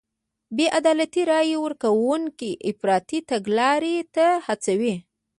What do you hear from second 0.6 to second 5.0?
عدالتۍ رای ورکوونکي افراطي تګلارو ته هڅوي.